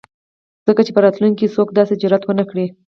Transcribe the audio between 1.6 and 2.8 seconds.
داسې جرات ونه کړي.